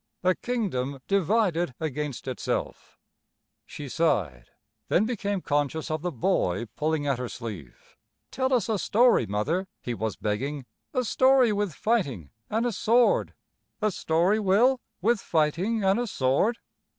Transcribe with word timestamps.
A 0.23 0.33
kingdom 0.33 0.99
divided 1.07 1.75
against 1.79 2.27
itself. 2.27 2.97
She 3.67 3.87
sighed, 3.87 4.47
then 4.87 5.05
became 5.05 5.41
conscious 5.41 5.91
of 5.91 6.01
the 6.01 6.11
boy 6.11 6.65
pulling 6.75 7.05
at 7.05 7.19
her 7.19 7.29
sleeve. 7.29 7.99
"Tell 8.31 8.51
us 8.51 8.67
a 8.67 8.79
story, 8.79 9.27
Mother," 9.27 9.67
he 9.79 9.93
was 9.93 10.15
begging, 10.15 10.65
"a 10.91 11.03
story 11.03 11.53
with 11.53 11.75
fighting 11.75 12.31
an' 12.49 12.65
a 12.65 12.71
sword." 12.71 13.35
"A 13.79 13.91
story, 13.91 14.39
Will, 14.39 14.81
with 15.03 15.19
fighting 15.21 15.83
and 15.83 15.99
a 15.99 16.07
sword?" 16.07 16.57